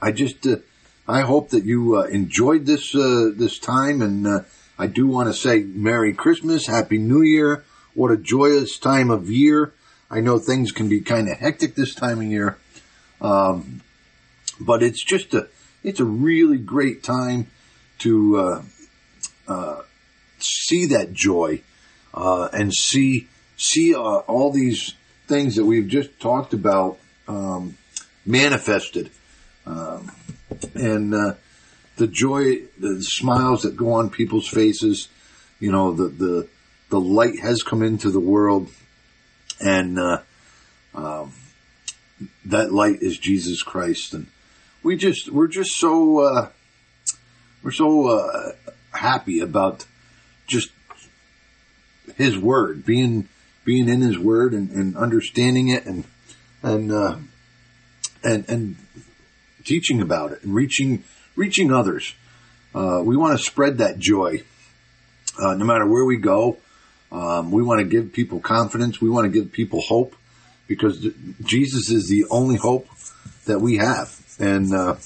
I 0.01 0.11
just 0.11 0.45
uh, 0.47 0.57
I 1.07 1.21
hope 1.21 1.49
that 1.49 1.65
you 1.65 1.97
uh, 1.97 2.03
enjoyed 2.03 2.65
this 2.65 2.95
uh, 2.95 3.31
this 3.35 3.59
time, 3.59 4.01
and 4.01 4.25
uh, 4.25 4.39
I 4.77 4.87
do 4.87 5.07
want 5.07 5.27
to 5.27 5.33
say 5.33 5.61
Merry 5.61 6.13
Christmas, 6.13 6.67
Happy 6.67 6.97
New 6.97 7.21
Year. 7.21 7.63
What 7.93 8.11
a 8.11 8.17
joyous 8.17 8.77
time 8.77 9.09
of 9.09 9.29
year! 9.29 9.73
I 10.09 10.21
know 10.21 10.39
things 10.39 10.71
can 10.71 10.87
be 10.87 11.01
kind 11.01 11.29
of 11.29 11.37
hectic 11.37 11.75
this 11.75 11.93
time 11.93 12.19
of 12.19 12.25
year, 12.25 12.57
um, 13.21 13.81
but 14.59 14.81
it's 14.81 15.03
just 15.03 15.33
a 15.33 15.47
it's 15.83 15.99
a 15.99 16.05
really 16.05 16.57
great 16.57 17.03
time 17.03 17.47
to 17.99 18.37
uh, 18.37 18.61
uh, 19.47 19.81
see 20.41 20.87
that 20.87 21.13
joy 21.13 21.61
uh, 22.13 22.49
and 22.53 22.73
see 22.73 23.27
see 23.57 23.93
all 23.93 24.51
these 24.51 24.93
things 25.27 25.55
that 25.55 25.65
we've 25.65 25.87
just 25.87 26.19
talked 26.19 26.53
about 26.53 26.97
um, 27.27 27.77
manifested. 28.25 29.11
Um, 29.65 30.11
and 30.73 31.13
uh, 31.13 31.33
the 31.97 32.07
joy, 32.07 32.63
the 32.79 33.01
smiles 33.01 33.61
that 33.63 33.75
go 33.75 33.93
on 33.93 34.09
people's 34.09 34.47
faces. 34.47 35.09
You 35.59 35.71
know, 35.71 35.93
the 35.93 36.07
the 36.07 36.47
the 36.89 36.99
light 36.99 37.39
has 37.39 37.63
come 37.63 37.83
into 37.83 38.09
the 38.11 38.19
world, 38.19 38.69
and 39.59 39.99
uh, 39.99 40.21
Um, 40.95 41.33
that 42.45 42.73
light 42.73 43.01
is 43.01 43.19
Jesus 43.19 43.61
Christ, 43.63 44.13
and 44.13 44.25
we 44.81 44.97
just 44.97 45.29
we're 45.31 45.47
just 45.47 45.77
so 45.77 46.19
uh, 46.19 46.49
we're 47.61 47.71
so 47.71 48.07
uh, 48.07 48.51
happy 48.91 49.39
about 49.39 49.85
His 52.19 52.37
Word 52.37 52.85
being 52.85 53.29
being 53.63 53.87
in 53.87 54.01
His 54.01 54.19
Word 54.19 54.53
and, 54.53 54.69
and 54.71 54.95
understanding 54.97 55.69
it 55.69 55.85
and 55.85 56.03
and 56.61 56.91
uh, 56.91 57.15
and 58.23 58.47
and 58.49 58.75
teaching 59.63 60.01
about 60.01 60.33
it 60.33 60.43
and 60.43 60.53
reaching 60.53 61.03
reaching 61.35 61.71
others. 61.73 62.13
Uh, 62.75 63.01
we 63.03 63.15
want 63.15 63.39
to 63.39 63.43
spread 63.43 63.79
that 63.79 63.97
joy, 63.97 64.43
uh, 65.41 65.53
no 65.55 65.65
matter 65.65 65.87
where 65.87 66.05
we 66.05 66.17
go. 66.17 66.57
Um, 67.11 67.51
we 67.51 67.63
want 67.63 67.79
to 67.79 67.85
give 67.85 68.11
people 68.11 68.39
confidence. 68.39 69.01
We 69.01 69.09
want 69.09 69.25
to 69.25 69.31
give 69.31 69.51
people 69.51 69.81
hope 69.81 70.15
because 70.67 71.07
Jesus 71.43 71.89
is 71.89 72.07
the 72.07 72.25
only 72.29 72.57
hope 72.57 72.87
that 73.45 73.59
we 73.59 73.77
have, 73.77 74.13
and 74.37 74.75
uh, 74.75 74.97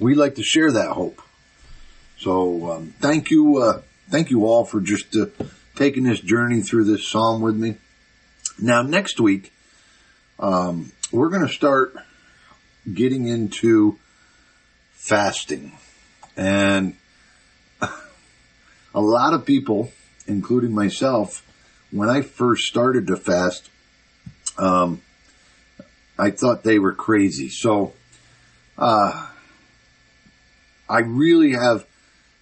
we 0.00 0.14
like 0.14 0.36
to 0.36 0.42
share 0.42 0.72
that 0.72 0.88
hope. 0.88 1.20
So 2.18 2.72
um, 2.72 2.94
thank 2.98 3.30
you, 3.30 3.58
uh, 3.58 3.82
thank 4.08 4.30
you 4.30 4.46
all 4.46 4.64
for 4.64 4.80
just 4.80 5.14
uh, 5.14 5.26
taking 5.76 6.04
this 6.04 6.20
journey 6.20 6.60
through 6.60 6.84
this 6.84 7.08
psalm 7.08 7.42
with 7.42 7.56
me. 7.56 7.76
Now 8.58 8.82
next 8.82 9.20
week, 9.20 9.52
um, 10.38 10.92
we're 11.12 11.28
going 11.28 11.46
to 11.46 11.52
start 11.52 11.94
getting 12.92 13.26
into 13.26 13.98
fasting, 14.92 15.72
and 16.36 16.94
a 17.80 19.00
lot 19.00 19.34
of 19.34 19.44
people, 19.44 19.92
including 20.26 20.72
myself, 20.72 21.44
when 21.90 22.08
I 22.08 22.22
first 22.22 22.64
started 22.64 23.06
to 23.08 23.16
fast, 23.16 23.70
um, 24.58 25.02
I 26.18 26.30
thought 26.30 26.62
they 26.62 26.78
were 26.78 26.92
crazy. 26.92 27.48
So, 27.48 27.92
uh, 28.78 29.28
I 30.88 30.98
really 31.00 31.52
have 31.52 31.86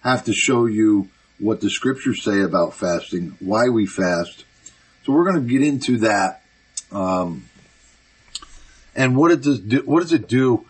have 0.03 0.25
to 0.25 0.33
show 0.33 0.65
you 0.65 1.09
what 1.43 1.59
the 1.59 1.69
scriptures 1.69 2.23
say 2.23 2.41
about 2.41 2.73
fasting, 2.73 3.35
why 3.39 3.67
we 3.67 3.85
fast. 3.85 4.45
So 5.03 5.11
we're 5.11 5.29
going 5.29 5.45
to 5.45 5.51
get 5.51 5.61
into 5.61 5.97
that, 5.99 6.41
um, 6.89 7.49
and 8.95 9.17
what 9.17 9.31
it 9.31 9.41
does 9.41 9.59
do, 9.59 9.79
what 9.79 10.01
does 10.01 10.13
it 10.13 10.29
do, 10.29 10.65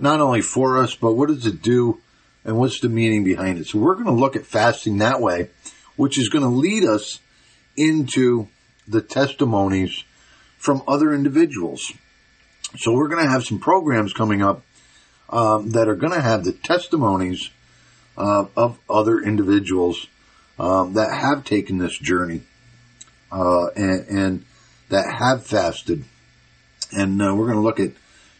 not 0.00 0.20
only 0.20 0.40
for 0.40 0.78
us, 0.78 0.96
but 0.96 1.12
what 1.12 1.28
does 1.28 1.46
it 1.46 1.62
do, 1.62 2.00
and 2.44 2.58
what's 2.58 2.80
the 2.80 2.88
meaning 2.88 3.22
behind 3.22 3.58
it. 3.58 3.68
So 3.68 3.78
we're 3.78 3.94
going 3.94 4.06
to 4.06 4.12
look 4.12 4.34
at 4.34 4.44
fasting 4.44 4.98
that 4.98 5.20
way, 5.20 5.50
which 5.94 6.18
is 6.18 6.28
going 6.28 6.42
to 6.42 6.50
lead 6.50 6.84
us 6.84 7.20
into 7.76 8.48
the 8.88 9.02
testimonies 9.02 10.02
from 10.58 10.82
other 10.88 11.14
individuals. 11.14 11.92
So 12.78 12.92
we're 12.92 13.08
going 13.08 13.24
to 13.24 13.30
have 13.30 13.44
some 13.44 13.60
programs 13.60 14.12
coming 14.12 14.42
up 14.42 14.62
um, 15.30 15.70
that 15.70 15.86
are 15.86 15.94
going 15.94 16.12
to 16.12 16.20
have 16.20 16.42
the 16.42 16.52
testimonies 16.52 17.50
uh, 18.16 18.46
of 18.56 18.80
other 18.90 19.20
individuals 19.20 20.08
um, 20.58 20.94
that 20.94 21.12
have 21.12 21.44
taken 21.44 21.78
this 21.78 21.96
journey 21.98 22.42
uh, 23.30 23.66
and, 23.76 24.08
and, 24.08 24.44
that 24.88 25.16
have 25.18 25.44
fasted. 25.44 26.04
And 26.92 27.20
uh, 27.20 27.34
we're 27.34 27.46
going 27.46 27.58
to 27.58 27.62
look 27.62 27.80
at 27.80 27.90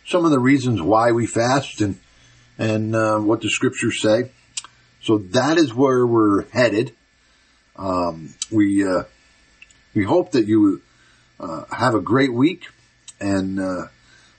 some 0.06 0.24
of 0.24 0.30
the 0.30 0.38
reasons 0.38 0.80
why 0.80 1.10
we 1.10 1.26
fast 1.26 1.80
and 1.80 1.98
and 2.58 2.94
uh, 2.94 3.18
what 3.18 3.40
the 3.40 3.50
scriptures 3.50 4.00
say. 4.00 4.30
So 5.02 5.18
that 5.18 5.58
is 5.58 5.74
where 5.74 6.06
we're 6.06 6.44
headed. 6.50 6.94
Um, 7.76 8.34
we 8.50 8.86
uh, 8.86 9.04
we 9.94 10.04
hope 10.04 10.32
that 10.32 10.46
you 10.46 10.82
uh, 11.38 11.64
have 11.70 11.94
a 11.94 12.00
great 12.00 12.32
week, 12.32 12.66
and 13.20 13.60
uh, 13.60 13.86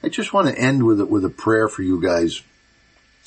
I 0.01 0.09
just 0.09 0.33
want 0.33 0.47
to 0.47 0.57
end 0.57 0.83
with 0.83 0.99
it 0.99 1.09
with 1.09 1.25
a 1.25 1.29
prayer 1.29 1.67
for 1.67 1.83
you 1.83 2.01
guys. 2.01 2.41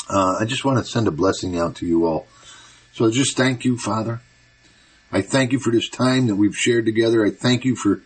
Uh, 0.08 0.36
I 0.40 0.44
just 0.44 0.64
want 0.64 0.78
to 0.78 0.84
send 0.84 1.06
a 1.06 1.12
blessing 1.12 1.58
out 1.58 1.76
to 1.76 1.86
you 1.86 2.06
all. 2.06 2.26
So 2.94 3.10
just 3.10 3.36
thank 3.36 3.64
you, 3.64 3.78
Father. 3.78 4.20
I 5.12 5.23
thank 5.23 5.53
you 5.53 5.59
for 5.59 5.70
this 5.70 5.88
time 5.88 6.29
that 6.29 6.37
we've 6.37 6.57
shared 6.57 6.87
together. 6.87 7.25
I 7.25 7.31
thank 7.31 7.64
you 7.64 7.75
for 7.75 8.03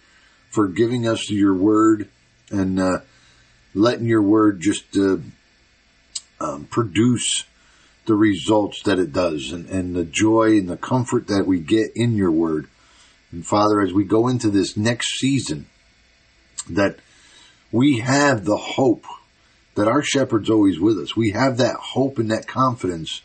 for 0.50 0.68
giving 0.68 1.06
us 1.06 1.30
your 1.30 1.54
word 1.54 2.08
and 2.50 2.78
uh, 2.78 3.00
letting 3.74 4.06
your 4.06 4.22
word 4.22 4.60
just 4.60 4.96
uh, 4.96 5.16
um, 6.40 6.64
produce 6.66 7.44
the 8.06 8.14
results 8.14 8.82
that 8.84 8.98
it 8.98 9.12
does 9.12 9.50
and, 9.50 9.68
and 9.68 9.96
the 9.96 10.04
joy 10.04 10.56
and 10.56 10.68
the 10.68 10.76
comfort 10.76 11.26
that 11.26 11.44
we 11.46 11.58
get 11.58 11.90
in 11.96 12.14
your 12.14 12.30
word. 12.30 12.68
And 13.32 13.44
Father, 13.44 13.80
as 13.80 13.92
we 13.92 14.04
go 14.04 14.28
into 14.28 14.48
this 14.48 14.76
next 14.76 15.18
season, 15.18 15.66
that 16.70 16.98
we 17.72 17.98
have 17.98 18.44
the 18.44 18.56
hope 18.56 19.06
that 19.74 19.88
our 19.88 20.02
shepherd's 20.02 20.50
always 20.50 20.78
with 20.78 20.98
us. 20.98 21.16
We 21.16 21.32
have 21.32 21.56
that 21.56 21.76
hope 21.76 22.18
and 22.18 22.30
that 22.30 22.46
confidence 22.46 23.22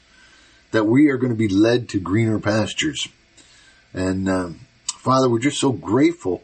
that 0.72 0.86
we 0.86 1.10
are 1.10 1.18
going 1.18 1.32
to 1.32 1.38
be 1.38 1.48
led 1.48 1.89
to 1.89 2.00
greener 2.00 2.39
pastures. 2.39 3.08
And 3.93 4.30
um, 4.30 4.60
Father, 4.88 5.30
we're 5.30 5.39
just 5.39 5.60
so 5.60 5.71
grateful 5.71 6.43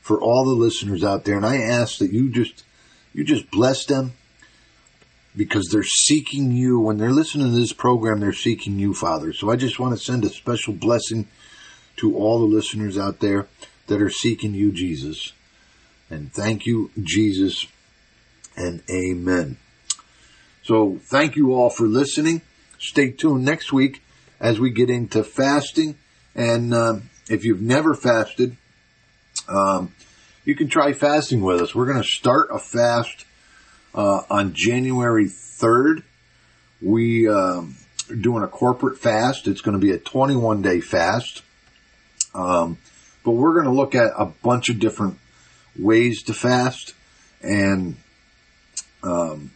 for 0.00 0.20
all 0.20 0.44
the 0.44 0.52
listeners 0.52 1.02
out 1.04 1.24
there. 1.24 1.36
And 1.36 1.46
I 1.46 1.56
ask 1.56 1.98
that 1.98 2.12
you 2.12 2.30
just, 2.30 2.64
you 3.12 3.24
just 3.24 3.50
bless 3.50 3.86
them 3.86 4.12
because 5.36 5.68
they're 5.70 5.82
seeking 5.82 6.52
you. 6.52 6.78
When 6.78 6.98
they're 6.98 7.10
listening 7.10 7.52
to 7.52 7.58
this 7.58 7.72
program, 7.72 8.20
they're 8.20 8.32
seeking 8.32 8.78
you, 8.78 8.94
Father. 8.94 9.32
So 9.32 9.50
I 9.50 9.56
just 9.56 9.78
want 9.78 9.96
to 9.96 10.04
send 10.04 10.24
a 10.24 10.28
special 10.28 10.74
blessing 10.74 11.26
to 11.96 12.16
all 12.16 12.38
the 12.38 12.54
listeners 12.54 12.98
out 12.98 13.20
there 13.20 13.46
that 13.86 14.02
are 14.02 14.10
seeking 14.10 14.54
you, 14.54 14.72
Jesus. 14.72 15.32
And 16.10 16.32
thank 16.32 16.66
you, 16.66 16.90
Jesus, 17.02 17.66
and 18.56 18.82
amen. 18.90 19.56
So 20.62 20.98
thank 21.02 21.36
you 21.36 21.54
all 21.54 21.70
for 21.70 21.86
listening. 21.86 22.42
Stay 22.78 23.10
tuned 23.10 23.44
next 23.44 23.72
week 23.72 24.02
as 24.40 24.60
we 24.60 24.70
get 24.70 24.90
into 24.90 25.24
fasting. 25.24 25.96
And 26.34 26.74
uh, 26.74 26.96
if 27.28 27.44
you've 27.44 27.60
never 27.60 27.94
fasted, 27.94 28.56
um, 29.48 29.94
you 30.44 30.54
can 30.54 30.68
try 30.68 30.92
fasting 30.92 31.40
with 31.40 31.60
us. 31.60 31.74
We're 31.74 31.86
going 31.86 32.02
to 32.02 32.08
start 32.08 32.48
a 32.52 32.58
fast 32.58 33.24
uh, 33.94 34.22
on 34.28 34.52
January 34.54 35.26
3rd. 35.26 36.02
We 36.82 37.28
um, 37.28 37.76
are 38.10 38.16
doing 38.16 38.42
a 38.42 38.48
corporate 38.48 38.98
fast. 38.98 39.46
It's 39.46 39.60
going 39.60 39.78
to 39.78 39.84
be 39.84 39.92
a 39.92 39.98
21 39.98 40.62
day 40.62 40.80
fast. 40.80 41.42
Um, 42.34 42.78
but 43.24 43.32
we're 43.32 43.54
going 43.54 43.66
to 43.66 43.72
look 43.72 43.94
at 43.94 44.12
a 44.18 44.26
bunch 44.26 44.68
of 44.68 44.78
different 44.78 45.18
ways 45.78 46.22
to 46.24 46.34
fast 46.34 46.94
and 47.40 47.96
um, 49.02 49.50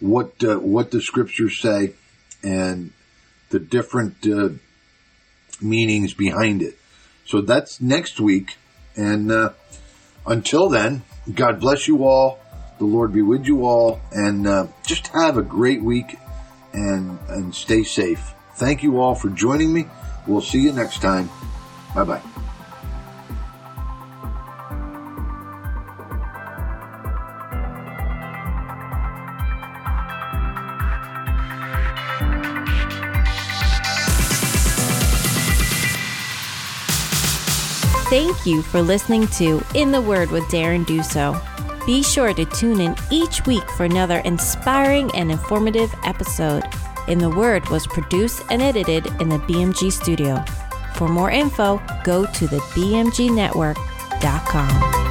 what 0.00 0.42
uh, 0.44 0.56
what 0.56 0.90
the 0.90 1.00
scriptures 1.00 1.60
say 1.60 1.94
and 2.42 2.92
the 3.50 3.58
different 3.58 4.26
uh, 4.26 4.50
meanings 5.62 6.14
behind 6.14 6.62
it. 6.62 6.78
So 7.26 7.40
that's 7.40 7.80
next 7.80 8.20
week. 8.20 8.56
And 8.96 9.30
uh, 9.30 9.50
until 10.26 10.68
then, 10.68 11.02
God 11.32 11.60
bless 11.60 11.88
you 11.88 12.04
all. 12.04 12.38
The 12.78 12.84
Lord 12.84 13.12
be 13.12 13.22
with 13.22 13.46
you 13.46 13.64
all, 13.64 14.00
and 14.10 14.46
uh, 14.46 14.66
just 14.84 15.06
have 15.08 15.36
a 15.36 15.42
great 15.42 15.82
week 15.82 16.18
and 16.72 17.18
and 17.28 17.54
stay 17.54 17.84
safe. 17.84 18.32
Thank 18.56 18.82
you 18.82 19.00
all 19.00 19.14
for 19.14 19.28
joining 19.28 19.72
me. 19.72 19.86
We'll 20.26 20.40
see 20.40 20.60
you 20.60 20.72
next 20.72 21.00
time. 21.00 21.30
Bye 21.94 22.04
bye. 22.04 22.43
Thank 38.14 38.46
you 38.46 38.62
for 38.62 38.80
listening 38.80 39.26
to 39.38 39.60
In 39.74 39.90
the 39.90 40.00
Word 40.00 40.30
with 40.30 40.44
Darren 40.44 40.84
Duso. 40.84 41.34
Be 41.84 42.00
sure 42.00 42.32
to 42.32 42.44
tune 42.44 42.80
in 42.80 42.94
each 43.10 43.44
week 43.44 43.68
for 43.70 43.86
another 43.86 44.18
inspiring 44.18 45.10
and 45.16 45.32
informative 45.32 45.92
episode. 46.04 46.62
In 47.08 47.18
the 47.18 47.28
Word 47.28 47.68
was 47.70 47.88
produced 47.88 48.44
and 48.50 48.62
edited 48.62 49.06
in 49.20 49.30
the 49.30 49.38
BMG 49.38 49.90
studio. 49.90 50.44
For 50.94 51.08
more 51.08 51.32
info, 51.32 51.82
go 52.04 52.24
to 52.24 52.46
the 52.46 52.58
bmgnetwork.com. 52.58 55.03